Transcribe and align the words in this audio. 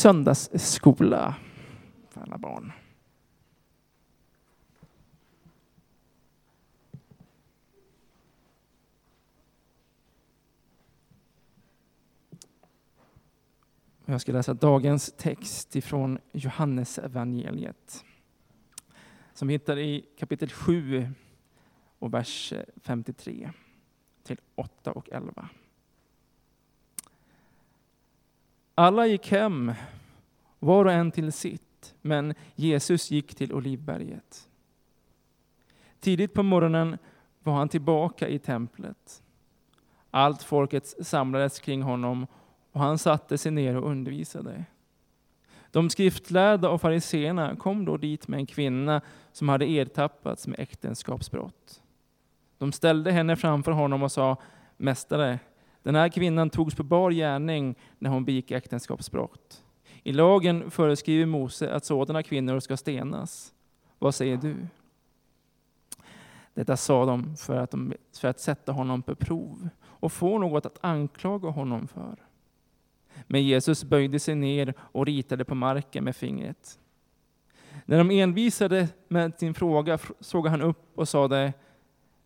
söndagsskola 0.00 1.34
för 2.10 2.20
alla 2.20 2.38
barn. 2.38 2.72
Jag 14.04 14.20
ska 14.20 14.32
läsa 14.32 14.54
dagens 14.54 15.14
text 15.16 15.76
ifrån 15.76 16.18
Johannes 16.32 16.98
evangeliet 16.98 18.04
som 19.32 19.48
vi 19.48 19.54
hittar 19.54 19.78
i 19.78 20.04
kapitel 20.18 20.50
7 20.50 21.08
och 21.98 22.14
vers 22.14 22.52
53 22.82 23.50
till 24.22 24.40
8 24.54 24.92
och 24.92 25.08
11. 25.12 25.48
Alla 28.80 29.06
gick 29.06 29.30
hem, 29.30 29.72
var 30.58 30.84
och 30.84 30.92
en 30.92 31.10
till 31.10 31.32
sitt, 31.32 31.94
men 32.02 32.34
Jesus 32.54 33.10
gick 33.10 33.34
till 33.34 33.52
Olivberget. 33.52 34.48
Tidigt 36.00 36.34
på 36.34 36.42
morgonen 36.42 36.98
var 37.42 37.52
han 37.52 37.68
tillbaka 37.68 38.28
i 38.28 38.38
templet. 38.38 39.22
Allt 40.10 40.42
folket 40.42 40.86
samlades 41.06 41.58
kring 41.58 41.82
honom 41.82 42.26
och 42.72 42.80
han 42.80 42.98
satte 42.98 43.38
sig 43.38 43.52
ner 43.52 43.76
och 43.76 43.90
undervisade. 43.90 44.64
De 45.70 45.90
skriftlärda 45.90 46.68
och 46.68 46.80
fariseerna 46.80 47.56
kom 47.56 47.84
då 47.84 47.96
dit 47.96 48.28
med 48.28 48.38
en 48.38 48.46
kvinna 48.46 49.00
som 49.32 49.48
hade 49.48 49.64
ertappats 49.64 50.46
med 50.46 50.60
äktenskapsbrott. 50.60 51.82
De 52.58 52.72
ställde 52.72 53.12
henne 53.12 53.36
framför 53.36 53.72
honom 53.72 54.02
och 54.02 54.12
sa, 54.12 54.36
Mästare, 54.76 55.38
den 55.82 55.94
här 55.94 56.08
kvinnan 56.08 56.50
togs 56.50 56.74
på 56.74 56.82
bar 56.82 57.10
gärning 57.10 57.74
när 57.98 58.10
hon 58.10 58.24
begick 58.24 58.50
äktenskapsbrott. 58.50 59.64
I 60.02 60.12
lagen 60.12 60.70
föreskriver 60.70 61.26
Mose 61.26 61.74
att 61.74 61.84
sådana 61.84 62.22
kvinnor 62.22 62.60
ska 62.60 62.76
stenas. 62.76 63.52
Vad 63.98 64.14
säger 64.14 64.36
du? 64.36 64.56
Detta 66.54 66.76
sa 66.76 67.04
de 67.04 67.36
för 67.36 67.56
att, 67.56 67.70
de, 67.70 67.94
för 68.20 68.28
att 68.28 68.40
sätta 68.40 68.72
honom 68.72 69.02
på 69.02 69.14
prov 69.14 69.68
och 69.82 70.12
få 70.12 70.38
något 70.38 70.66
att 70.66 70.78
anklaga 70.80 71.48
honom 71.48 71.88
för. 71.88 72.16
Men 73.26 73.42
Jesus 73.42 73.84
böjde 73.84 74.18
sig 74.18 74.34
ner 74.34 74.74
och 74.78 75.06
ritade 75.06 75.44
på 75.44 75.54
marken 75.54 76.04
med 76.04 76.16
fingret. 76.16 76.78
När 77.84 77.98
de 77.98 78.10
envisade 78.10 78.88
med 79.08 79.38
sin 79.38 79.54
fråga 79.54 79.98
såg 80.20 80.46
han 80.46 80.62
upp 80.62 80.98
och 80.98 81.08
sade, 81.08 81.52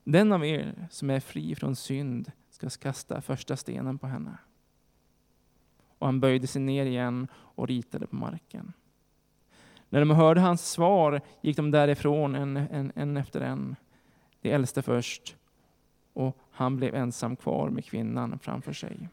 den 0.05 0.33
av 0.33 0.45
er 0.45 0.89
som 0.91 1.11
är 1.11 1.21
fri 1.21 1.55
från 1.55 1.77
synd 1.77 2.33
ska 2.55 2.71
kasta 2.71 3.21
första 3.21 3.57
stenen 3.57 3.99
på 3.99 4.07
henne. 4.07 4.39
Och 5.99 6.07
han 6.07 6.21
böjde 6.21 6.47
sig 6.47 6.63
ner 6.63 6.87
igen 6.87 7.29
och 7.35 7.69
ritade 7.69 8.07
på 8.07 8.17
marken. 8.17 8.73
När 9.89 10.01
de 10.01 10.11
hörde 10.11 10.41
hans 10.41 10.71
svar 10.71 11.21
gick 11.41 11.57
de 11.57 11.71
därifrån 11.71 12.35
en, 12.35 12.57
en, 12.57 12.93
en 12.95 13.17
efter 13.17 13.41
en. 13.41 13.77
De 14.41 14.51
äldste 14.51 14.83
först, 14.83 15.37
och 16.13 16.39
han 16.51 16.77
blev 16.77 16.95
ensam 16.95 17.37
kvar 17.37 17.71
med 17.71 17.85
kvinnan 17.85 18.39
framför 18.39 18.73
sig. 18.73 19.09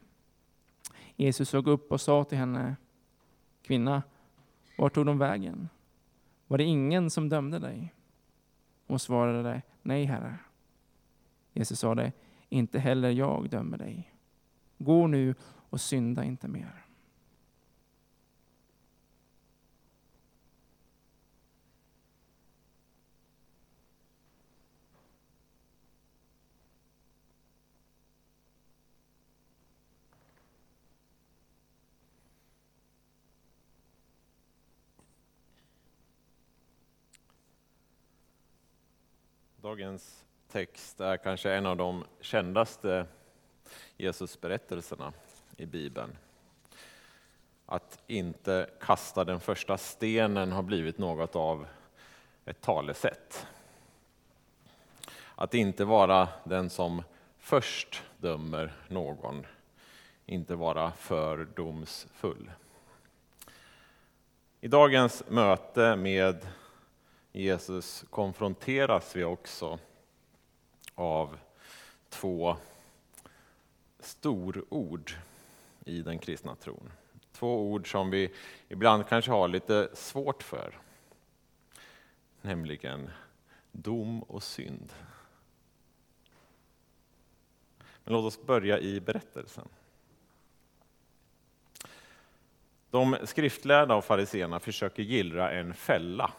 Jesus 1.16 1.50
såg 1.50 1.68
upp 1.68 1.92
och 1.92 2.02
sa 2.02 2.24
till 2.24 2.38
henne, 2.38 2.76
kvinna, 3.62 4.04
vart 4.78 4.94
tog 4.94 5.06
de 5.06 5.18
vägen? 5.18 5.70
Var 6.48 6.58
det 6.58 6.64
ingen 6.64 7.10
som 7.10 7.30
dömde 7.30 7.60
dig? 7.60 7.94
Hon 8.88 9.00
svarade, 9.00 9.62
nej 9.82 10.06
herre. 10.06 10.38
Jesus 11.54 11.80
sade, 11.80 12.12
inte 12.52 12.80
heller 12.80 13.10
jag 13.10 13.50
dömer 13.50 13.78
dig. 13.78 14.14
Gå 14.78 15.08
nu 15.08 15.36
och 15.70 15.82
synda 15.82 16.24
inte 16.24 16.48
mer. 16.48 16.86
Dagens 39.62 40.26
text 40.52 41.02
är 41.02 41.18
kanske 41.18 41.54
en 41.54 41.66
av 41.66 41.78
de 41.78 42.04
kändaste 42.22 43.06
Jesusberättelserna 43.98 45.14
i 45.58 45.66
Bibeln. 45.66 46.18
Att 47.66 48.00
inte 48.08 48.70
kasta 48.80 49.24
den 49.24 49.40
första 49.40 49.78
stenen 49.78 50.52
har 50.52 50.64
blivit 50.64 50.98
något 50.98 51.36
av 51.36 51.68
ett 52.46 52.62
talesätt. 52.62 53.48
Att 55.36 55.54
inte 55.54 55.86
vara 55.86 56.28
den 56.44 56.70
som 56.70 57.04
först 57.38 58.04
dömer 58.18 58.74
någon, 58.88 59.46
inte 60.26 60.56
vara 60.56 60.92
fördomsfull. 60.92 62.52
I 64.62 64.68
dagens 64.68 65.24
möte 65.28 65.96
med 65.96 66.48
Jesus 67.32 68.06
konfronteras 68.10 69.16
vi 69.16 69.24
också 69.24 69.80
av 70.96 71.38
två 72.10 72.58
storord 74.00 75.12
i 75.86 76.02
den 76.02 76.20
kristna 76.20 76.56
tron. 76.56 76.92
Två 77.32 77.72
ord 77.72 77.92
som 77.92 78.10
vi 78.10 78.34
ibland 78.70 79.08
kanske 79.08 79.32
har 79.32 79.48
lite 79.48 79.90
svårt 79.94 80.44
för. 80.44 80.80
Nämligen 82.42 83.10
dom 83.72 84.24
och 84.24 84.44
synd. 84.44 84.94
Men 87.78 88.14
låt 88.14 88.26
oss 88.26 88.46
börja 88.46 88.80
i 88.80 89.00
berättelsen. 89.00 89.68
De 92.90 93.18
skriftlärda 93.24 93.96
och 93.96 94.06
fariseerna 94.06 94.60
försöker 94.60 95.04
gillra 95.04 95.52
en 95.52 95.74
fälla 95.74 96.34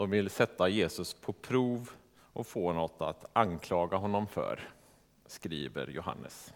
de 0.00 0.10
vill 0.10 0.30
sätta 0.30 0.68
Jesus 0.68 1.14
på 1.14 1.32
prov 1.32 1.90
och 2.40 2.46
få 2.46 2.72
något 2.72 3.02
att 3.02 3.24
anklaga 3.32 3.96
honom 3.96 4.26
för, 4.26 4.68
skriver 5.26 5.86
Johannes. 5.86 6.54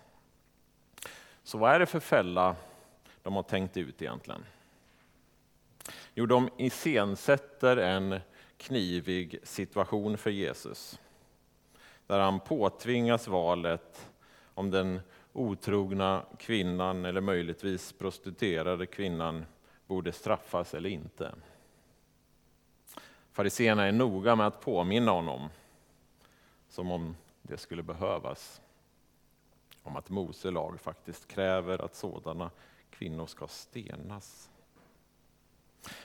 Så 1.43 1.59
vad 1.59 1.75
är 1.75 1.79
det 1.79 1.87
för 1.87 2.01
fälla 2.01 2.57
de 3.23 3.37
har 3.37 3.43
tänkt 3.43 3.77
ut 3.77 4.03
egentligen? 4.03 4.45
Jo, 6.15 6.27
de 6.27 6.49
iscensätter 6.57 7.77
en 7.77 8.21
knivig 8.57 9.39
situation 9.43 10.19
för 10.19 10.31
Jesus. 10.31 11.01
Där 12.07 12.19
han 12.19 12.41
påtvingas 12.41 13.29
valet 13.29 14.11
om 14.55 14.71
den 14.71 15.01
otrogna 15.33 16.23
kvinnan 16.39 17.05
eller 17.05 17.21
möjligtvis 17.21 17.93
prostituerade 17.93 18.87
kvinnan 18.87 19.45
borde 19.87 20.13
straffas 20.13 20.75
eller 20.75 20.91
inte. 20.91 21.33
Fariséerna 23.33 23.85
är 23.85 23.93
noga 23.93 24.37
med 24.37 24.47
att 24.47 24.61
påminna 24.61 25.11
honom, 25.11 25.49
som 26.75 26.91
om 26.91 27.17
det 27.43 27.59
skulle 27.59 27.83
behövas, 27.83 28.61
om 29.83 29.97
att 29.97 30.11
Mose 30.11 30.51
lag 30.51 30.81
faktiskt 30.81 31.29
kräver 31.29 31.85
att 31.85 31.95
sådana 31.95 32.51
kvinnor 32.91 33.27
ska 33.27 33.47
stenas. 33.47 34.51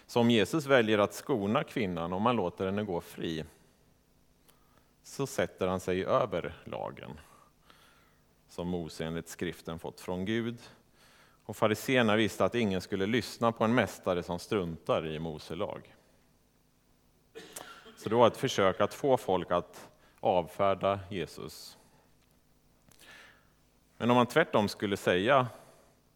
Så 0.07 0.19
om 0.19 0.29
Jesus 0.29 0.65
väljer 0.65 0.97
att 0.97 1.13
skona 1.13 1.63
kvinnan, 1.63 2.13
om 2.13 2.21
man 2.21 2.35
låter 2.35 2.65
henne 2.65 2.83
gå 2.83 3.01
fri, 3.01 3.45
så 5.03 5.27
sätter 5.27 5.67
han 5.67 5.79
sig 5.79 6.05
över 6.05 6.53
lagen, 6.65 7.19
som 8.49 8.67
Mose 8.67 9.05
enligt 9.05 9.29
skriften 9.29 9.79
fått 9.79 9.99
från 9.99 10.25
Gud. 10.25 10.57
Och 11.45 11.57
fariséerna 11.57 12.15
visste 12.15 12.45
att 12.45 12.55
ingen 12.55 12.81
skulle 12.81 13.05
lyssna 13.05 13.51
på 13.51 13.63
en 13.63 13.75
mästare 13.75 14.23
som 14.23 14.39
struntar 14.39 15.07
i 15.07 15.19
Mose 15.19 15.55
lag. 15.55 15.95
Så 17.97 18.09
det 18.09 18.15
var 18.15 18.27
ett 18.27 18.37
försök 18.37 18.81
att 18.81 18.93
få 18.93 19.17
folk 19.17 19.51
att 19.51 19.88
avfärda 20.19 20.99
Jesus. 21.09 21.77
Men 23.97 24.09
om 24.09 24.15
man 24.15 24.25
tvärtom 24.25 24.67
skulle 24.67 24.97
säga 24.97 25.47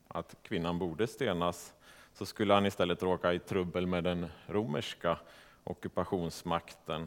att 0.08 0.36
kvinnan 0.44 0.80
borde 0.80 1.08
stenas, 1.08 1.74
så 2.14 2.26
skulle 2.26 2.54
han 2.54 2.66
istället 2.66 3.04
råka 3.04 3.34
i 3.34 3.40
trubbel 3.40 3.88
med 3.88 4.04
den 4.04 4.28
romerska 4.48 5.20
ockupationsmakten. 5.64 7.06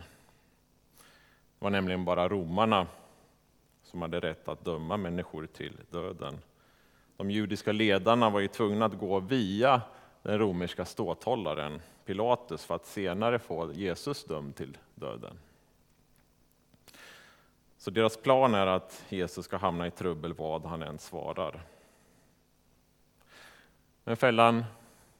Det 1.58 1.64
var 1.64 1.70
nämligen 1.70 2.04
bara 2.04 2.28
romarna 2.28 2.86
som 3.82 4.02
hade 4.02 4.20
rätt 4.20 4.48
att 4.48 4.64
döma 4.64 4.96
människor 4.96 5.46
till 5.46 5.76
döden. 5.90 6.38
De 7.16 7.30
judiska 7.30 7.72
ledarna 7.72 8.30
var 8.30 8.40
ju 8.40 8.48
tvungna 8.48 8.84
att 8.84 8.98
gå 8.98 9.20
via 9.20 9.82
den 10.22 10.38
romerska 10.38 10.84
ståthållaren 10.84 11.82
Pilatus 12.04 12.64
för 12.64 12.74
att 12.74 12.86
senare 12.86 13.38
få 13.38 13.72
Jesus 13.72 14.24
dömd 14.24 14.56
till 14.56 14.78
döden. 14.94 15.38
Så 17.78 17.90
deras 17.90 18.16
plan 18.16 18.54
är 18.54 18.66
att 18.66 19.04
Jesus 19.08 19.44
ska 19.44 19.56
hamna 19.56 19.86
i 19.86 19.90
trubbel 19.90 20.34
vad 20.34 20.64
han 20.64 20.82
än 20.82 20.98
svarar. 20.98 21.62
Men 24.04 24.16
fällan 24.16 24.64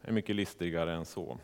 är 0.03 0.13
mycket 0.13 0.37
listigare 0.37 0.95
än 0.95 1.05
så. 1.05 1.39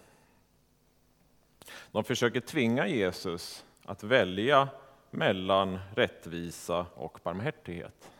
De 1.92 2.04
försöker 2.04 2.40
tvinga 2.40 2.86
Jesus 2.86 3.64
att 3.84 4.02
välja 4.02 4.68
mellan 5.10 5.78
rättvisa 5.94 6.86
och 6.94 7.18
barmhärtighet. 7.22 8.10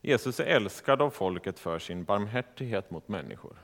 Jesus 0.00 0.40
är 0.40 0.44
älskad 0.44 1.02
av 1.02 1.10
folket 1.10 1.58
för 1.58 1.78
sin 1.78 2.04
barmhärtighet 2.04 2.90
mot 2.90 3.08
människor. 3.08 3.56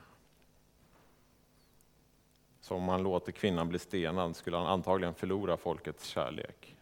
Så 2.69 2.75
om 2.75 2.89
han 2.89 3.03
låter 3.03 3.31
kvinnan 3.31 3.69
bli 3.69 3.79
stenad 3.79 4.35
skulle 4.35 4.57
han 4.57 4.67
antagligen 4.67 5.13
förlora 5.13 5.57
folkets 5.57 6.05
kärlek. 6.05 6.75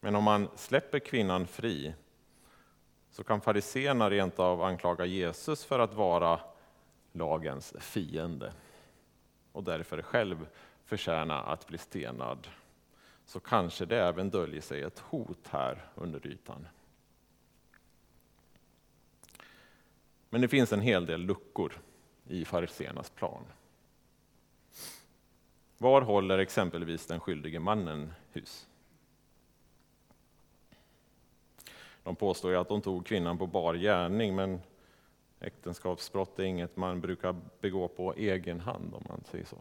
Men 0.00 0.16
om 0.16 0.24
man 0.24 0.48
släpper 0.56 0.98
kvinnan 0.98 1.46
fri 1.46 1.94
så 3.10 3.24
kan 3.24 3.40
fariseerna 3.40 4.10
rent 4.10 4.38
av 4.38 4.62
anklaga 4.62 5.04
Jesus 5.04 5.64
för 5.64 5.78
att 5.78 5.94
vara 5.94 6.40
lagens 7.12 7.74
fiende 7.78 8.52
och 9.52 9.64
därför 9.64 10.02
själv 10.02 10.46
förtjäna 10.84 11.42
att 11.42 11.66
bli 11.66 11.78
stenad. 11.78 12.48
Så 13.24 13.40
kanske 13.40 13.86
det 13.86 14.00
även 14.00 14.30
döljer 14.30 14.60
sig 14.60 14.82
ett 14.82 14.98
hot 14.98 15.48
här 15.50 15.88
under 15.94 16.26
ytan. 16.26 16.66
Men 20.28 20.40
det 20.40 20.48
finns 20.48 20.72
en 20.72 20.80
hel 20.80 21.06
del 21.06 21.20
luckor 21.20 21.80
i 22.30 22.44
fariséernas 22.44 23.10
plan. 23.10 23.44
Var 25.78 26.02
håller 26.02 26.38
exempelvis 26.38 27.06
den 27.06 27.20
skyldige 27.20 27.60
mannen 27.60 28.12
hus? 28.32 28.68
De 32.02 32.16
påstår 32.16 32.50
ju 32.50 32.56
att 32.56 32.68
de 32.68 32.82
tog 32.82 33.06
kvinnan 33.06 33.38
på 33.38 33.46
bar 33.46 33.74
gärning, 33.74 34.36
men 34.36 34.60
äktenskapsbrott 35.40 36.38
är 36.38 36.44
inget 36.44 36.76
man 36.76 37.00
brukar 37.00 37.36
begå 37.60 37.88
på 37.88 38.14
egen 38.14 38.60
hand 38.60 38.94
om 38.94 39.04
man 39.08 39.24
säger 39.24 39.44
så. 39.44 39.56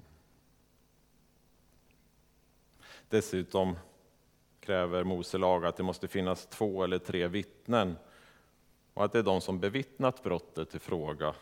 Dessutom 3.10 3.76
kräver 4.60 5.04
Mose 5.04 5.38
lag 5.38 5.66
att 5.66 5.78
det 5.78 5.84
måste 5.84 6.08
finnas 6.08 6.46
två 6.46 6.84
eller 6.84 7.00
tre 7.00 7.28
vittnen 7.28 7.98
och 8.94 9.06
att 9.06 9.12
det 9.12 9.20
är 9.20 9.24
de 9.24 9.42
som 9.42 9.60
bevittnat 9.60 10.24
brottet 10.24 10.76
i 10.76 10.80
fråga 10.80 11.36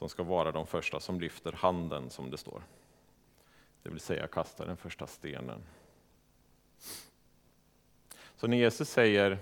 som 0.00 0.08
ska 0.08 0.22
vara 0.22 0.52
de 0.52 0.66
första 0.66 1.00
som 1.00 1.20
lyfter 1.20 1.52
handen, 1.52 2.10
som 2.10 2.30
det 2.30 2.36
står. 2.36 2.62
Det 3.82 3.90
vill 3.90 4.00
säga 4.00 4.26
kastar 4.26 4.66
den 4.66 4.76
första 4.76 5.06
stenen. 5.06 5.62
Så 8.36 8.46
när 8.46 8.56
Jesus 8.56 8.88
säger 8.90 9.38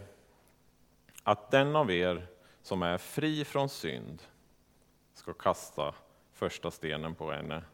att 1.23 1.51
den 1.51 1.77
av 1.77 1.91
er 1.91 2.27
som 2.63 2.83
är 2.83 2.99
fri 2.99 3.45
från 3.45 3.69
synd 3.69 4.23
ska 5.15 5.33
kasta 5.33 5.95
första 6.33 6.71
stenen 6.71 7.15
på 7.15 7.33
henne, 7.33 7.65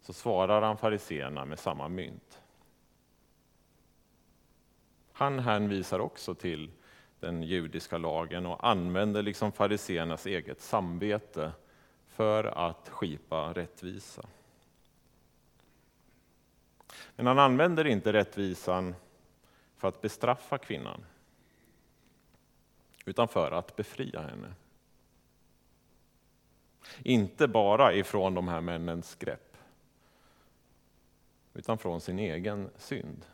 så 0.00 0.12
svarar 0.12 0.62
han 0.62 0.78
fariseerna 0.78 1.44
med 1.44 1.58
samma 1.58 1.88
mynt. 1.88 2.42
Han 5.12 5.38
hänvisar 5.38 5.98
också 5.98 6.34
till 6.34 6.70
den 7.18 7.42
judiska 7.42 7.98
lagen 7.98 8.46
och 8.46 8.68
använder 8.68 9.22
liksom 9.22 9.52
fariseernas 9.52 10.26
eget 10.26 10.60
samvete 10.60 11.52
för 12.20 12.44
att 12.44 12.88
skipa 12.88 13.52
rättvisa. 13.52 14.26
Men 17.16 17.26
han 17.26 17.38
använder 17.38 17.86
inte 17.86 18.12
rättvisan 18.12 18.94
för 19.76 19.88
att 19.88 20.00
bestraffa 20.00 20.58
kvinnan, 20.58 21.04
utan 23.04 23.28
för 23.28 23.52
att 23.52 23.76
befria 23.76 24.20
henne. 24.20 24.54
Inte 27.02 27.48
bara 27.48 27.94
ifrån 27.94 28.34
de 28.34 28.48
här 28.48 28.60
männens 28.60 29.14
grepp, 29.14 29.56
utan 31.54 31.78
från 31.78 32.00
sin 32.00 32.18
egen 32.18 32.70
synd. 32.76 33.24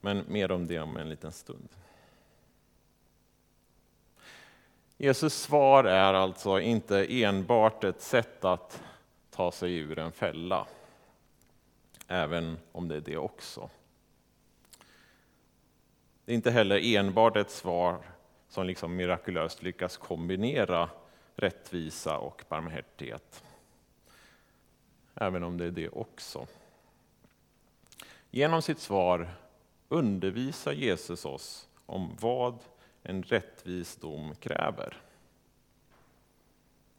Men 0.00 0.24
mer 0.28 0.50
om 0.50 0.66
det 0.66 0.78
om 0.78 0.96
en 0.96 1.08
liten 1.08 1.32
stund. 1.32 1.68
Jesus 5.00 5.34
svar 5.34 5.84
är 5.84 6.14
alltså 6.14 6.60
inte 6.60 7.22
enbart 7.22 7.84
ett 7.84 8.00
sätt 8.02 8.44
att 8.44 8.82
ta 9.30 9.52
sig 9.52 9.76
ur 9.76 9.98
en 9.98 10.12
fälla, 10.12 10.66
även 12.08 12.58
om 12.72 12.88
det 12.88 12.96
är 12.96 13.00
det 13.00 13.16
också. 13.16 13.70
Det 16.24 16.32
är 16.32 16.36
inte 16.36 16.50
heller 16.50 16.96
enbart 16.96 17.36
ett 17.36 17.50
svar 17.50 17.98
som 18.48 18.66
liksom 18.66 18.96
mirakulöst 18.96 19.62
lyckas 19.62 19.96
kombinera 19.96 20.90
rättvisa 21.34 22.18
och 22.18 22.44
barmhärtighet, 22.48 23.42
även 25.14 25.42
om 25.42 25.58
det 25.58 25.64
är 25.64 25.70
det 25.70 25.88
också. 25.88 26.46
Genom 28.30 28.62
sitt 28.62 28.80
svar 28.80 29.30
undervisar 29.88 30.72
Jesus 30.72 31.24
oss 31.24 31.68
om 31.86 32.16
vad 32.20 32.58
en 33.08 33.22
rättvis 33.22 33.96
dom 33.96 34.34
kräver. 34.34 34.96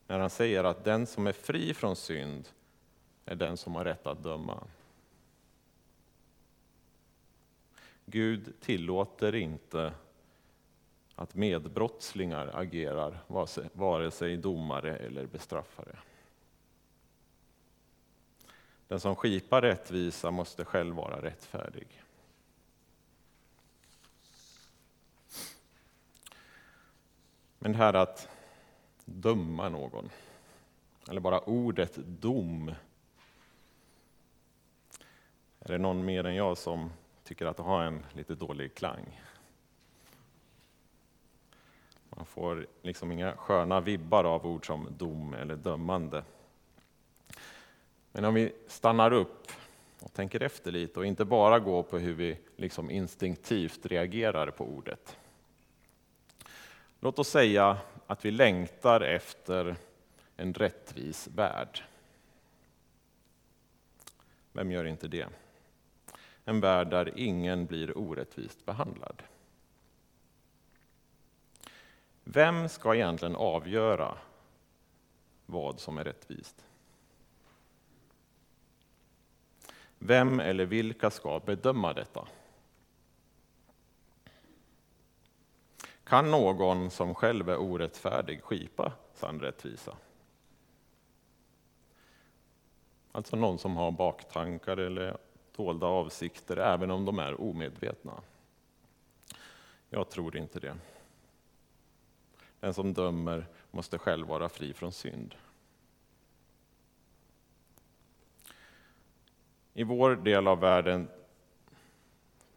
När 0.07 0.19
han 0.19 0.29
säger 0.29 0.63
att 0.63 0.83
den 0.83 1.07
som 1.07 1.27
är 1.27 1.31
fri 1.31 1.73
från 1.73 1.95
synd 1.95 2.47
är 3.25 3.35
den 3.35 3.57
som 3.57 3.75
har 3.75 3.85
rätt 3.85 4.07
att 4.07 4.23
döma. 4.23 4.63
Gud 8.05 8.53
tillåter 8.59 9.35
inte 9.35 9.93
att 11.15 11.35
medbrottslingar 11.35 12.51
agerar, 12.53 13.17
vare 13.73 14.11
sig 14.11 14.37
domare 14.37 14.97
eller 14.97 15.25
bestraffare. 15.25 15.99
Den 18.87 18.99
som 18.99 19.15
skipar 19.15 19.61
rättvisa 19.61 20.31
måste 20.31 20.65
själv 20.65 20.95
vara 20.95 21.21
rättfärdig. 21.21 22.03
Men 27.59 27.71
det 27.71 27.77
här 27.77 27.93
att 27.93 28.29
döma 29.05 29.69
någon, 29.69 30.09
eller 31.09 31.21
bara 31.21 31.39
ordet 31.39 31.95
dom. 31.95 32.73
Är 35.59 35.71
det 35.71 35.77
någon 35.77 36.05
mer 36.05 36.23
än 36.23 36.35
jag 36.35 36.57
som 36.57 36.91
tycker 37.23 37.45
att 37.45 37.57
det 37.57 37.63
har 37.63 37.83
en 37.83 38.05
lite 38.13 38.35
dålig 38.35 38.75
klang? 38.75 39.21
Man 42.09 42.25
får 42.25 42.67
liksom 42.81 43.11
inga 43.11 43.35
sköna 43.37 43.79
vibbar 43.79 44.23
av 44.23 44.47
ord 44.47 44.65
som 44.65 44.87
dom 44.97 45.33
eller 45.33 45.55
dömande. 45.55 46.23
Men 48.11 48.25
om 48.25 48.33
vi 48.33 48.53
stannar 48.67 49.13
upp 49.13 49.51
och 49.99 50.13
tänker 50.13 50.41
efter 50.41 50.71
lite 50.71 50.99
och 50.99 51.05
inte 51.05 51.25
bara 51.25 51.59
går 51.59 51.83
på 51.83 51.97
hur 51.97 52.13
vi 52.13 52.37
liksom 52.55 52.91
instinktivt 52.91 53.85
reagerar 53.85 54.51
på 54.51 54.65
ordet 54.65 55.18
Låt 56.99 57.19
oss 57.19 57.29
säga 57.29 57.77
att 58.07 58.25
vi 58.25 58.31
längtar 58.31 59.01
efter 59.01 59.75
en 60.35 60.53
rättvis 60.53 61.27
värld. 61.27 61.83
Vem 64.53 64.71
gör 64.71 64.85
inte 64.85 65.07
det? 65.07 65.27
En 66.45 66.59
värld 66.59 66.89
där 66.89 67.13
ingen 67.15 67.65
blir 67.65 67.97
orättvist 67.97 68.65
behandlad. 68.65 69.23
Vem 72.23 72.69
ska 72.69 72.95
egentligen 72.95 73.35
avgöra 73.35 74.17
vad 75.45 75.79
som 75.79 75.97
är 75.97 76.03
rättvist? 76.03 76.65
Vem 79.99 80.39
eller 80.39 80.65
vilka 80.65 81.09
ska 81.09 81.39
bedöma 81.39 81.93
detta? 81.93 82.27
Kan 86.09 86.31
någon 86.31 86.89
som 86.89 87.15
själv 87.15 87.49
är 87.49 87.57
orättfärdig 87.57 88.43
skipa 88.43 88.93
sann 89.13 89.39
rättvisa? 89.39 89.97
Alltså 93.11 93.35
någon 93.35 93.59
som 93.59 93.77
har 93.77 93.91
baktankar 93.91 94.77
eller 94.77 95.17
dolda 95.55 95.87
avsikter, 95.87 96.57
även 96.57 96.91
om 96.91 97.05
de 97.05 97.19
är 97.19 97.41
omedvetna. 97.41 98.21
Jag 99.89 100.09
tror 100.09 100.37
inte 100.37 100.59
det. 100.59 100.77
Den 102.59 102.73
som 102.73 102.93
dömer 102.93 103.45
måste 103.71 103.97
själv 103.97 104.27
vara 104.27 104.49
fri 104.49 104.73
från 104.73 104.91
synd. 104.91 105.35
I 109.73 109.83
vår 109.83 110.15
del 110.15 110.47
av 110.47 110.59
världen 110.59 111.09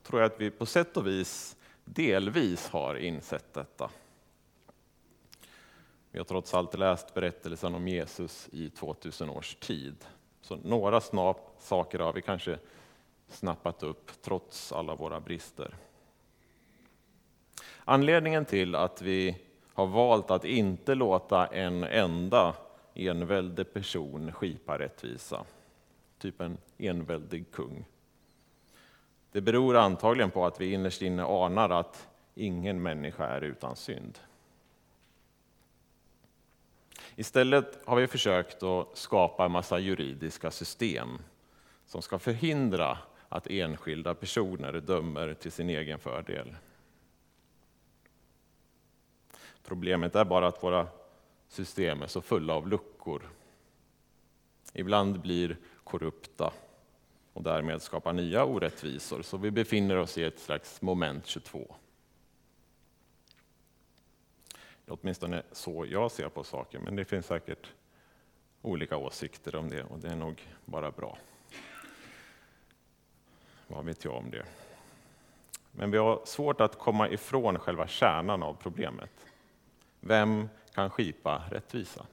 tror 0.03 0.21
jag 0.21 0.33
att 0.33 0.41
vi 0.41 0.51
på 0.51 0.67
sätt 0.67 0.97
och 0.97 1.07
vis 1.07 1.57
delvis 1.95 2.69
har 2.69 2.95
insett 2.95 3.55
detta. 3.55 3.91
Vi 6.11 6.19
har 6.19 6.25
trots 6.25 6.55
allt 6.55 6.79
läst 6.79 7.15
berättelsen 7.15 7.75
om 7.75 7.89
Jesus 7.89 8.49
i 8.53 8.71
2000 8.71 9.31
års 9.31 9.55
tid. 9.55 10.05
Så 10.41 10.57
några 10.57 11.01
snap, 11.01 11.57
saker 11.59 11.99
har 11.99 12.13
vi 12.13 12.23
kanske 12.23 12.59
snappat 13.29 13.83
upp 13.83 14.11
trots 14.23 14.73
alla 14.73 14.95
våra 14.95 15.21
brister. 15.21 15.77
Anledningen 17.85 18.45
till 18.45 18.75
att 18.75 19.03
vi 19.03 19.37
har 19.75 19.87
valt 19.87 20.31
att 20.31 20.45
inte 20.45 20.95
låta 20.95 21.47
en 21.47 21.85
enda 21.85 22.55
enväldig 22.95 23.73
person 23.73 24.33
skipa 24.33 24.79
rättvisa, 24.79 25.45
typ 26.19 26.41
en 26.41 26.59
enväldig 26.79 27.51
kung. 27.51 27.85
Det 29.33 29.41
beror 29.41 29.77
antagligen 29.77 30.31
på 30.31 30.47
att 30.47 30.61
vi 30.61 30.73
innerst 30.73 31.03
inne 31.03 31.25
anar 31.25 31.71
att 31.71 32.09
ingen 32.35 32.83
människa 32.83 33.27
är 33.27 33.41
utan 33.41 33.77
synd. 33.77 34.19
Istället 37.17 37.79
har 37.87 37.97
vi 37.97 38.07
försökt 38.07 38.63
att 38.63 38.97
skapa 38.99 39.45
en 39.45 39.53
massa 39.53 39.79
juridiska 39.79 40.51
system 40.51 41.09
som 41.87 42.03
ska 42.03 42.19
förhindra 42.19 42.99
att 43.29 43.47
enskilda 43.47 44.15
personer 44.15 44.73
dömer 44.73 45.35
till 45.35 45.53
sin 45.53 45.71
egen 45.71 45.99
fördel. 45.99 46.57
Problemet 49.65 50.15
är 50.15 50.25
bara 50.25 50.47
att 50.47 50.63
våra 50.63 50.87
system 51.49 52.03
är 52.03 52.07
så 52.07 52.21
fulla 52.21 52.55
av 52.55 52.69
luckor. 52.69 53.31
Ibland 54.73 55.21
blir 55.21 55.57
korrupta 55.85 56.53
och 57.33 57.43
därmed 57.43 57.83
skapar 57.83 58.13
nya 58.13 58.45
orättvisor, 58.45 59.23
så 59.23 59.37
vi 59.37 59.51
befinner 59.51 59.97
oss 59.97 60.19
i 60.19 60.25
ett 60.25 60.39
slags 60.39 60.83
moment 60.83 61.27
22. 61.27 61.75
Åtminstone 64.89 65.43
så 65.53 65.87
jag 65.89 66.11
ser 66.11 66.29
på 66.29 66.45
saken, 66.45 66.83
men 66.83 66.97
det 66.97 67.05
finns 67.05 67.27
säkert 67.27 67.73
olika 68.63 68.97
åsikter 68.97 69.57
om 69.57 69.71
det 69.71 69.83
och 69.85 69.99
det 69.99 70.09
är 70.09 70.17
nog 70.17 70.43
bara 70.65 70.91
bra. 70.91 71.19
Vad 73.67 73.85
vet 73.85 74.05
jag 74.05 74.15
om 74.15 74.31
det? 74.31 74.45
Men 75.73 75.91
vi 75.91 75.99
har 75.99 76.21
svårt 76.25 76.61
att 76.61 76.79
komma 76.79 77.09
ifrån 77.09 77.59
själva 77.59 77.87
kärnan 77.87 78.43
av 78.43 78.55
problemet. 78.55 79.27
Vem 80.01 80.49
kan 80.75 80.91
skipa 80.91 81.43
rättvisa? 81.51 82.07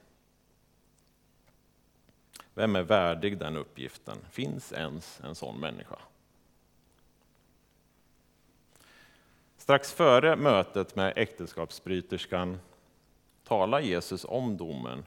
Vem 2.54 2.76
är 2.76 2.82
värdig 2.82 3.38
den 3.38 3.56
uppgiften? 3.56 4.16
Finns 4.30 4.72
ens 4.72 5.20
en 5.20 5.34
sån 5.34 5.60
människa? 5.60 5.98
Strax 9.56 9.92
före 9.92 10.36
mötet 10.36 10.96
med 10.96 11.12
äktenskapsbryterskan 11.16 12.58
talar 13.44 13.80
Jesus 13.80 14.24
om 14.24 14.56
domen 14.56 15.04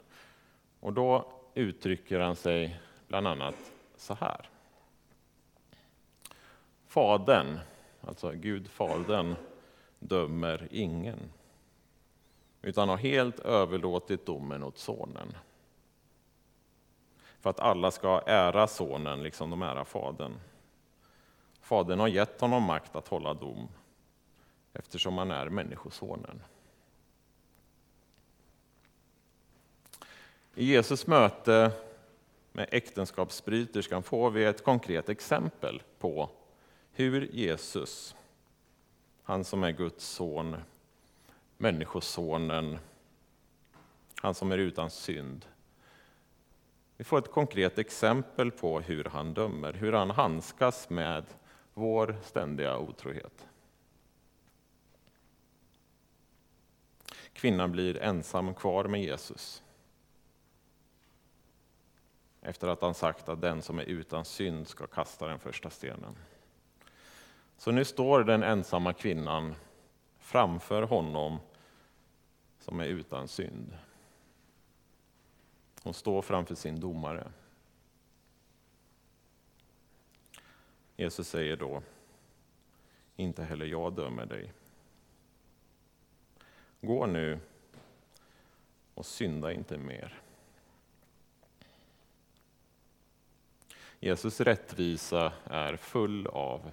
och 0.80 0.92
då 0.92 1.32
uttrycker 1.54 2.20
han 2.20 2.36
sig 2.36 2.80
bland 3.08 3.26
annat 3.26 3.72
så 3.96 4.14
här. 4.14 4.48
Fadern, 6.86 7.58
alltså 8.00 8.30
Gud 8.30 8.70
Fadern, 8.70 9.34
dömer 9.98 10.68
ingen 10.70 11.18
utan 12.62 12.88
har 12.88 12.96
helt 12.96 13.38
överlåtit 13.38 14.26
domen 14.26 14.62
åt 14.62 14.78
Sonen. 14.78 15.34
För 17.44 17.50
att 17.50 17.60
alla 17.60 17.90
ska 17.90 18.20
ära 18.26 18.66
Sonen 18.66 19.22
liksom 19.22 19.50
de 19.50 19.62
ära 19.62 19.84
Fadern. 19.84 20.32
Fadern 21.60 22.00
har 22.00 22.08
gett 22.08 22.40
honom 22.40 22.62
makt 22.62 22.96
att 22.96 23.08
hålla 23.08 23.34
dom 23.34 23.68
eftersom 24.72 25.18
han 25.18 25.30
är 25.30 25.48
Människosonen. 25.48 26.42
I 30.54 30.64
Jesus 30.64 31.06
möte 31.06 31.72
med 32.52 32.68
äktenskapsbryterskan 32.72 34.02
får 34.02 34.30
vi 34.30 34.44
ett 34.44 34.64
konkret 34.64 35.08
exempel 35.08 35.82
på 35.98 36.30
hur 36.92 37.28
Jesus, 37.32 38.16
han 39.22 39.44
som 39.44 39.64
är 39.64 39.70
Guds 39.70 40.06
son, 40.06 40.56
Människosonen, 41.56 42.78
han 44.22 44.34
som 44.34 44.52
är 44.52 44.58
utan 44.58 44.90
synd. 44.90 45.46
Vi 47.04 47.08
får 47.08 47.18
ett 47.18 47.32
konkret 47.32 47.78
exempel 47.78 48.50
på 48.50 48.80
hur 48.80 49.04
han 49.04 49.34
dömer, 49.34 49.72
hur 49.72 49.92
han 49.92 50.10
handskas 50.10 50.90
med 50.90 51.24
vår 51.74 52.16
ständiga 52.22 52.78
otrohet. 52.78 53.46
Kvinnan 57.32 57.72
blir 57.72 58.02
ensam 58.02 58.54
kvar 58.54 58.84
med 58.84 59.02
Jesus. 59.02 59.62
Efter 62.42 62.68
att 62.68 62.82
han 62.82 62.94
sagt 62.94 63.28
att 63.28 63.40
den 63.40 63.62
som 63.62 63.78
är 63.78 63.84
utan 63.84 64.24
synd 64.24 64.68
ska 64.68 64.86
kasta 64.86 65.26
den 65.26 65.38
första 65.38 65.70
stenen. 65.70 66.16
Så 67.56 67.70
nu 67.70 67.84
står 67.84 68.24
den 68.24 68.42
ensamma 68.42 68.92
kvinnan 68.92 69.54
framför 70.18 70.82
honom 70.82 71.38
som 72.58 72.80
är 72.80 72.86
utan 72.86 73.28
synd. 73.28 73.76
Hon 75.84 75.94
står 75.94 76.22
framför 76.22 76.54
sin 76.54 76.80
domare. 76.80 77.32
Jesus 80.96 81.28
säger 81.28 81.56
då, 81.56 81.82
inte 83.16 83.44
heller 83.44 83.66
jag 83.66 83.92
dömer 83.92 84.26
dig. 84.26 84.52
Gå 86.80 87.06
nu 87.06 87.40
och 88.94 89.06
synda 89.06 89.52
inte 89.52 89.78
mer. 89.78 90.20
Jesus 94.00 94.40
rättvisa 94.40 95.32
är 95.44 95.76
full 95.76 96.26
av 96.26 96.70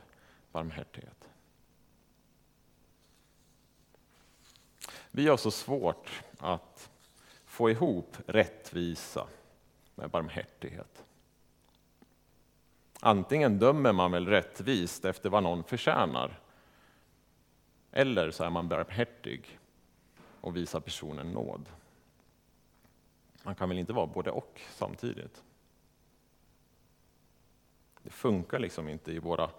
barmhärtighet. 0.51 1.29
Vi 5.11 5.27
har 5.27 5.37
så 5.37 5.51
svårt 5.51 6.23
att 6.37 6.91
få 7.51 7.69
ihop 7.69 8.17
rättvisa 8.25 9.27
med 9.95 10.09
barmhärtighet. 10.09 11.03
Antingen 12.99 13.59
dömer 13.59 13.93
man 13.93 14.11
väl 14.11 14.27
rättvist 14.27 15.05
efter 15.05 15.29
vad 15.29 15.43
någon 15.43 15.63
förtjänar, 15.63 16.39
eller 17.91 18.31
så 18.31 18.43
är 18.43 18.49
man 18.49 18.67
barmhärtig 18.67 19.59
och 20.41 20.55
visar 20.55 20.79
personen 20.79 21.31
nåd. 21.31 21.69
Man 23.43 23.55
kan 23.55 23.69
väl 23.69 23.77
inte 23.77 23.93
vara 23.93 24.07
både 24.07 24.31
och 24.31 24.61
samtidigt? 24.69 25.43
Det 28.03 28.09
funkar 28.09 28.59
liksom 28.59 28.89
inte 28.89 29.11
i 29.11 29.19
våra 29.19 29.49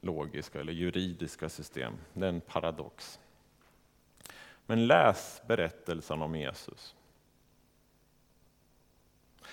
logiska 0.00 0.60
eller 0.60 0.72
juridiska 0.72 1.48
system. 1.48 1.94
Det 2.12 2.24
är 2.24 2.28
en 2.28 2.40
paradox. 2.40 3.20
Men 4.70 4.86
läs 4.86 5.42
berättelsen 5.46 6.22
om 6.22 6.34
Jesus. 6.34 6.94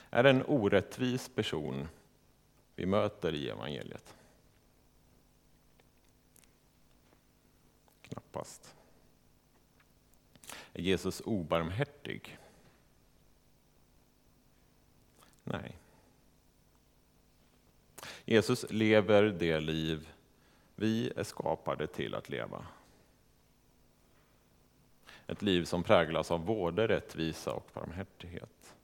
Är 0.09 0.23
det 0.23 0.29
en 0.29 0.43
orättvis 0.45 1.29
person 1.29 1.87
vi 2.75 2.85
möter 2.85 3.33
i 3.33 3.49
evangeliet? 3.49 4.15
Knappast. 8.01 8.75
Är 10.73 10.81
Jesus 10.81 11.21
obarmhärtig? 11.25 12.37
Nej. 15.43 15.77
Jesus 18.25 18.65
lever 18.69 19.23
det 19.23 19.59
liv 19.59 20.09
vi 20.75 21.11
är 21.15 21.23
skapade 21.23 21.87
till 21.87 22.15
att 22.15 22.29
leva. 22.29 22.65
Ett 25.27 25.41
liv 25.41 25.63
som 25.63 25.83
präglas 25.83 26.31
av 26.31 26.45
både 26.45 26.87
rättvisa 26.87 27.53
och 27.53 27.69
barmhärtighet. 27.73 28.75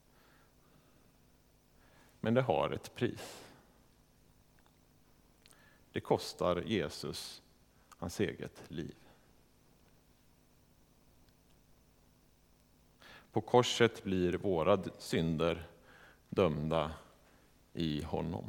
Men 2.20 2.34
det 2.34 2.42
har 2.42 2.70
ett 2.70 2.94
pris. 2.94 3.44
Det 5.92 6.00
kostar 6.00 6.62
Jesus 6.66 7.42
hans 7.88 8.20
eget 8.20 8.62
liv. 8.68 8.94
På 13.32 13.40
korset 13.40 14.04
blir 14.04 14.32
våra 14.32 14.82
synder 14.98 15.66
dömda 16.28 16.92
i 17.72 18.02
honom. 18.02 18.44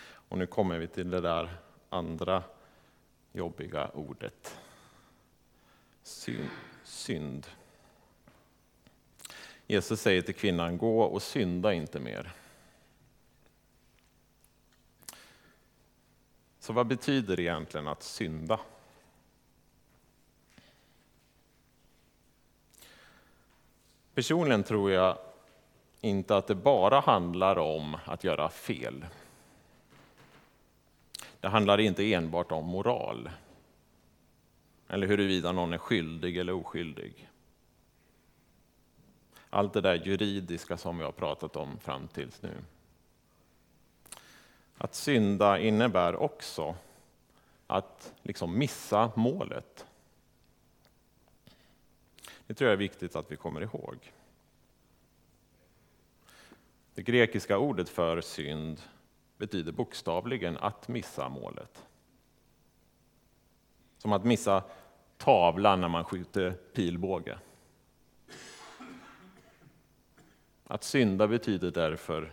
Och 0.00 0.38
nu 0.38 0.46
kommer 0.46 0.78
vi 0.78 0.88
till 0.88 1.10
det 1.10 1.20
där 1.20 1.56
andra 1.88 2.42
jobbiga 3.38 3.88
ordet. 3.88 4.58
Synd. 6.82 7.46
Jesus 9.66 10.00
säger 10.00 10.22
till 10.22 10.34
kvinnan, 10.34 10.78
gå 10.78 11.02
och 11.02 11.22
synda 11.22 11.72
inte 11.72 12.00
mer. 12.00 12.32
Så 16.58 16.72
vad 16.72 16.86
betyder 16.86 17.36
det 17.36 17.42
egentligen 17.42 17.88
att 17.88 18.02
synda? 18.02 18.60
Personligen 24.14 24.64
tror 24.64 24.90
jag 24.90 25.18
inte 26.00 26.36
att 26.36 26.46
det 26.46 26.54
bara 26.54 27.00
handlar 27.00 27.58
om 27.58 27.96
att 28.04 28.24
göra 28.24 28.48
fel. 28.48 29.06
Det 31.40 31.48
handlar 31.48 31.80
inte 31.80 32.12
enbart 32.12 32.52
om 32.52 32.66
moral, 32.66 33.30
eller 34.88 35.06
huruvida 35.06 35.52
någon 35.52 35.72
är 35.72 35.78
skyldig 35.78 36.36
eller 36.36 36.52
oskyldig. 36.52 37.28
Allt 39.50 39.72
det 39.72 39.80
där 39.80 39.94
juridiska 39.94 40.76
som 40.76 40.98
vi 40.98 41.04
har 41.04 41.12
pratat 41.12 41.56
om 41.56 41.78
fram 41.78 42.08
tills 42.08 42.42
nu. 42.42 42.54
Att 44.78 44.94
synda 44.94 45.58
innebär 45.58 46.16
också 46.16 46.76
att 47.66 48.14
liksom 48.22 48.58
missa 48.58 49.12
målet. 49.16 49.86
Det 52.46 52.54
tror 52.54 52.68
jag 52.68 52.72
är 52.72 52.78
viktigt 52.78 53.16
att 53.16 53.32
vi 53.32 53.36
kommer 53.36 53.60
ihåg. 53.60 54.12
Det 56.94 57.02
grekiska 57.02 57.58
ordet 57.58 57.88
för 57.88 58.20
synd 58.20 58.80
betyder 59.38 59.72
bokstavligen 59.72 60.56
att 60.56 60.88
missa 60.88 61.28
målet. 61.28 61.84
Som 63.98 64.12
att 64.12 64.24
missa 64.24 64.64
tavlan 65.16 65.80
när 65.80 65.88
man 65.88 66.04
skjuter 66.04 66.50
pilbåge. 66.50 67.38
Att 70.64 70.84
synda 70.84 71.26
betyder 71.26 71.70
därför 71.70 72.32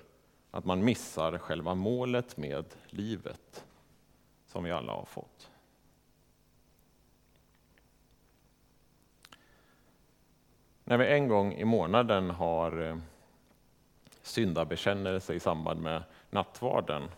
att 0.52 0.66
man 0.66 0.84
missar 0.84 1.38
själva 1.38 1.76
målet 1.76 2.38
med 2.38 2.66
livet 2.90 3.66
som 4.46 4.64
vi 4.64 4.72
alla 4.72 4.94
har 4.94 5.06
fått. 5.06 5.52
När 10.84 10.98
vi 10.98 11.08
en 11.08 11.28
gång 11.28 11.54
i 11.54 11.66
månaden 11.66 12.30
har 12.30 12.82
eh, 12.82 12.98
syndabekännelse 14.22 15.34
i 15.34 15.40
samband 15.40 15.82
med 15.82 16.04
nattvarden 16.36 17.10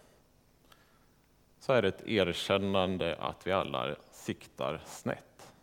så 1.59 1.73
är 1.73 1.81
det 1.81 1.87
ett 1.87 2.07
erkännande 2.07 3.15
att 3.15 3.47
vi 3.47 3.51
alla 3.51 3.95
siktar 4.11 4.81
snett. 4.85 5.53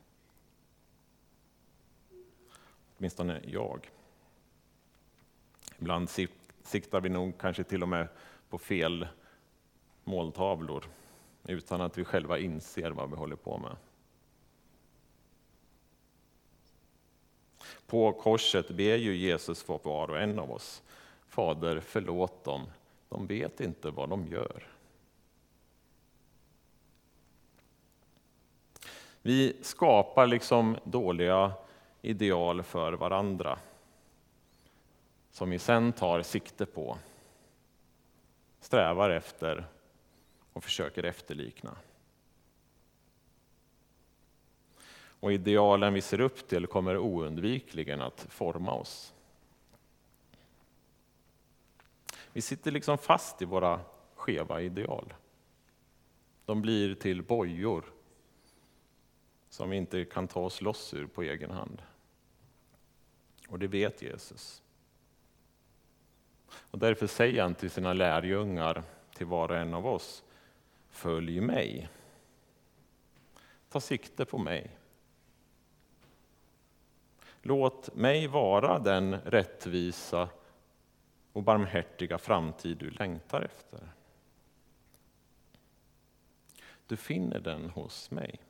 Åtminstone 2.99 3.41
jag. 3.47 3.91
Ibland 5.79 6.11
siktar 6.63 7.01
vi 7.01 7.09
nog 7.09 7.39
kanske 7.39 7.65
till 7.65 7.83
och 7.83 7.89
med 7.89 8.09
på 8.49 8.59
fel 8.59 9.09
måltavlor 10.05 10.85
utan 11.45 11.81
att 11.81 11.99
vi 11.99 12.05
själva 12.05 12.39
inser 12.39 12.91
vad 12.91 13.11
vi 13.11 13.17
håller 13.17 13.37
på 13.37 13.59
med. 13.59 13.77
På 17.87 18.13
korset 18.13 18.69
ber 18.69 18.97
ju 18.97 19.17
Jesus 19.17 19.63
för 19.63 19.81
var 19.83 20.11
och 20.11 20.21
en 20.21 20.39
av 20.39 20.51
oss. 20.51 20.83
Fader, 21.27 21.81
förlåt 21.81 22.45
dem. 22.45 22.67
De 23.15 23.27
vet 23.27 23.61
inte 23.61 23.91
vad 23.91 24.09
de 24.09 24.27
gör. 24.27 24.67
Vi 29.23 29.57
skapar 29.63 30.27
liksom 30.27 30.77
dåliga 30.85 31.53
ideal 32.03 32.63
för 32.63 32.93
varandra 32.93 33.59
som 35.31 35.51
vi 35.51 35.59
sen 35.59 35.93
tar 35.93 36.23
sikte 36.23 36.67
på, 36.67 36.99
strävar 38.61 39.11
efter 39.11 39.67
och 40.53 40.65
försöker 40.65 41.03
efterlikna. 41.03 41.77
Och 45.21 45.33
idealen 45.33 45.95
vi 45.95 46.01
ser 46.01 46.21
upp 46.21 46.49
till 46.49 46.67
kommer 46.67 46.99
oundvikligen 46.99 48.01
att 48.01 48.27
forma 48.31 48.73
oss. 48.73 49.14
Vi 52.35 52.41
sitter 52.41 52.71
liksom 52.71 52.99
fast 52.99 53.43
i 53.43 53.45
våra 53.45 53.81
skeva 54.15 54.61
ideal. 54.61 55.15
De 56.45 56.63
blir 56.63 56.95
till 56.95 57.23
bojor 57.23 57.85
som 59.49 59.71
vi 59.71 59.77
inte 59.77 60.05
kan 60.05 60.29
ta 60.29 60.41
oss 60.41 60.61
loss 60.61 60.95
ur 60.95 61.07
på 61.07 61.23
egen 61.23 61.51
hand. 61.51 61.83
Och 63.49 63.59
det 63.59 63.67
vet 63.67 64.03
Jesus. 64.03 64.63
Och 66.49 66.79
därför 66.79 67.07
säger 67.07 67.43
han 67.43 67.55
till 67.55 67.71
sina 67.71 67.93
lärjungar, 67.93 68.83
till 69.15 69.27
var 69.27 69.49
och 69.49 69.57
en 69.57 69.75
av 69.75 69.87
oss, 69.87 70.25
följ 70.89 71.41
mig. 71.41 71.89
Ta 73.69 73.81
sikte 73.81 74.25
på 74.25 74.39
mig. 74.39 74.79
Låt 77.43 77.95
mig 77.95 78.27
vara 78.27 78.79
den 78.79 79.21
rättvisa 79.21 80.29
och 81.35 81.43
barmhärtiga 81.43 82.19
framtid 82.19 82.77
du 82.77 82.91
längtar 82.91 83.43
efter. 83.43 83.81
Du 86.87 86.97
finner 86.97 87.41
den 87.41 87.71
hos 87.71 88.11
mig. 88.11 88.41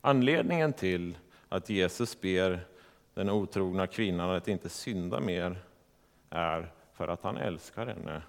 Anledningen 0.00 0.72
till 0.72 1.18
att 1.48 1.70
Jesus 1.70 2.20
ber 2.20 2.66
den 3.14 3.30
otrogna 3.30 3.86
kvinnan 3.86 4.30
att 4.30 4.48
inte 4.48 4.68
synda 4.68 5.20
mer 5.20 5.62
är 6.30 6.72
för 6.92 7.08
att 7.08 7.22
han 7.22 7.36
älskar 7.36 7.86
henne 7.86 8.22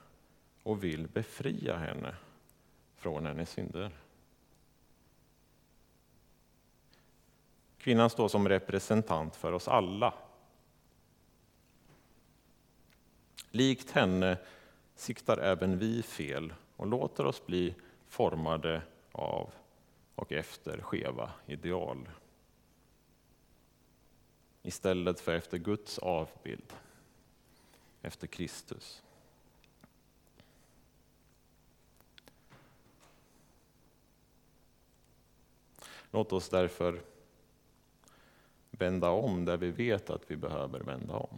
och 0.64 0.84
vill 0.84 1.08
befria 1.08 1.78
henne 1.78 2.16
från 2.96 3.26
hennes 3.26 3.50
synder. 3.50 3.92
Kvinnan 7.80 8.10
står 8.10 8.28
som 8.28 8.50
representant 8.50 9.36
för 9.36 9.52
oss 9.52 9.68
alla. 9.68 10.14
Likt 13.52 13.92
henne 13.92 14.38
siktar 14.96 15.38
även 15.38 15.80
vi 15.80 16.04
fel 16.04 16.54
och 16.76 16.88
låter 16.88 17.26
oss 17.26 17.46
bli 17.46 17.76
formade 18.08 18.82
av 19.12 19.54
och 20.16 20.32
efter 20.32 20.82
skeva 20.82 21.32
ideal 21.46 22.10
istället 24.62 25.20
för 25.20 25.36
efter 25.36 25.58
Guds 25.58 26.00
avbild, 26.00 26.74
efter 28.02 28.28
Kristus. 28.28 29.04
Låt 36.12 36.34
oss 36.34 36.50
därför 36.50 37.02
vända 38.80 39.10
om 39.10 39.46
där 39.46 39.58
vi 39.58 39.72
vet 39.72 40.10
att 40.10 40.32
vi 40.32 40.38
behöver 40.38 40.80
vända 40.80 41.14
om. 41.14 41.38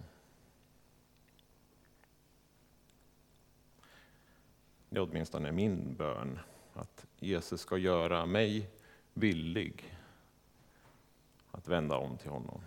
Det 4.89 4.97
är 4.97 5.10
åtminstone 5.10 5.51
min 5.51 5.95
bön, 5.95 6.39
att 6.73 7.06
Jesus 7.19 7.62
ska 7.62 7.77
göra 7.77 8.25
mig 8.25 8.69
villig 9.13 9.97
att 11.51 11.67
vända 11.67 11.97
om 11.97 12.17
till 12.17 12.30
honom. 12.30 12.62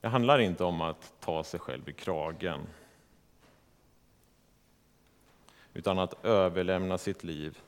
Det 0.00 0.08
handlar 0.08 0.38
inte 0.38 0.64
om 0.64 0.80
att 0.80 1.14
ta 1.20 1.44
sig 1.44 1.60
själv 1.60 1.88
i 1.88 1.92
kragen. 1.92 2.66
Utan 5.74 5.98
att 5.98 6.24
överlämna 6.24 6.98
sitt 6.98 7.24
liv 7.24 7.58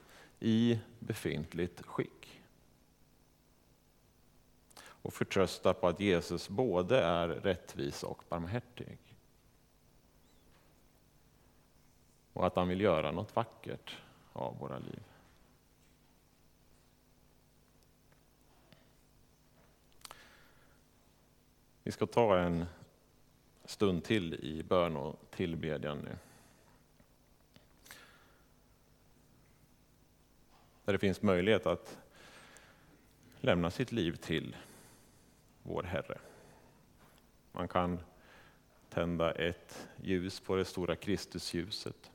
i 0.40 0.78
befintligt 0.98 1.86
skick. 1.86 2.33
Och 5.04 5.14
förtrösta 5.14 5.74
på 5.74 5.88
att 5.88 6.00
Jesus 6.00 6.48
både 6.48 6.98
är 7.00 7.28
rättvis 7.28 8.02
och 8.02 8.22
barmhärtig. 8.28 8.98
Och 12.32 12.46
att 12.46 12.56
han 12.56 12.68
vill 12.68 12.80
göra 12.80 13.12
något 13.12 13.36
vackert 13.36 13.96
av 14.32 14.58
våra 14.58 14.78
liv. 14.78 15.02
Vi 21.82 21.92
ska 21.92 22.06
ta 22.06 22.38
en 22.38 22.66
stund 23.64 24.04
till 24.04 24.34
i 24.34 24.62
bön 24.62 24.96
och 24.96 25.20
tillbedjan 25.30 25.98
nu. 25.98 26.16
Där 30.84 30.92
det 30.92 30.98
finns 30.98 31.22
möjlighet 31.22 31.66
att 31.66 31.98
lämna 33.40 33.70
sitt 33.70 33.92
liv 33.92 34.16
till 34.16 34.56
vår 35.64 35.82
Herre. 35.82 36.18
Man 37.52 37.68
kan 37.68 38.00
tända 38.88 39.32
ett 39.32 39.88
ljus 40.02 40.40
på 40.40 40.56
det 40.56 40.64
stora 40.64 40.96
Kristusljuset 40.96 42.10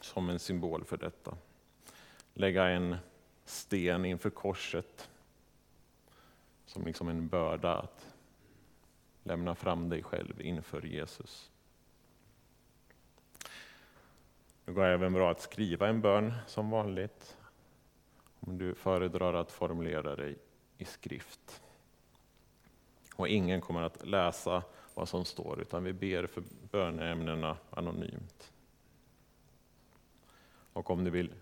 som 0.00 0.28
en 0.28 0.38
symbol 0.38 0.84
för 0.84 0.96
detta. 0.96 1.36
Lägga 2.34 2.68
en 2.68 2.96
sten 3.44 4.04
inför 4.04 4.30
korset 4.30 5.10
som 6.66 6.84
liksom 6.84 7.08
en 7.08 7.28
börda 7.28 7.78
att 7.78 8.10
Lämna 9.22 9.54
fram 9.54 9.88
dig 9.88 10.02
själv 10.02 10.40
inför 10.40 10.82
Jesus. 10.86 11.50
Det 14.64 14.72
går 14.72 14.84
även 14.84 15.12
bra 15.12 15.30
att 15.30 15.40
skriva 15.40 15.88
en 15.88 16.00
bön 16.00 16.32
som 16.46 16.70
vanligt, 16.70 17.36
om 18.40 18.58
du 18.58 18.74
föredrar 18.74 19.34
att 19.34 19.52
formulera 19.52 20.16
dig 20.16 20.38
i 20.78 20.84
skrift. 20.84 21.62
Och 23.20 23.28
ingen 23.28 23.60
kommer 23.60 23.82
att 23.82 24.06
läsa 24.06 24.62
vad 24.94 25.08
som 25.08 25.24
står, 25.24 25.60
utan 25.60 25.84
vi 25.84 25.92
ber 25.92 26.26
för 26.26 26.42
böneämnena 26.70 27.56
anonymt. 27.70 28.52
Och 30.72 30.90
om 30.90 31.04
du 31.04 31.10
vill 31.10 31.34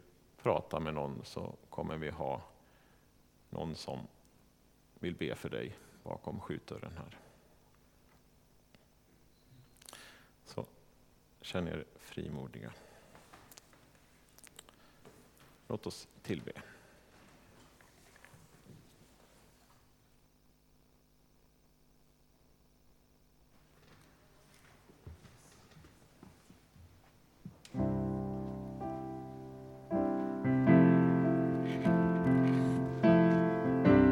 prata 0.42 0.80
med 0.80 0.94
någon 0.94 1.20
så 1.24 1.54
kommer 1.70 1.96
vi 1.96 2.10
ha 2.10 2.42
någon 3.50 3.74
som 3.74 3.98
vill 4.94 5.14
be 5.14 5.34
för 5.34 5.48
dig 5.48 5.76
bakom 6.02 6.40
skjutdörren 6.40 6.96
här. 6.96 7.18
Så 10.44 10.66
känn 11.40 11.68
er 11.68 11.84
frimodiga. 11.96 12.72
Låt 15.68 15.86
oss 15.86 16.08
tillbe. 16.22 16.52